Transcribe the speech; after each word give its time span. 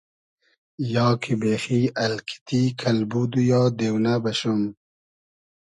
یا 0.93 1.07
کی 1.21 1.33
بېخی 1.41 1.81
الکیتی, 2.03 2.61
کئلبود 2.79 3.31
و 3.37 3.41
یا 3.51 3.61
دېونۂ 3.77 4.15
بئشوم 4.23 4.61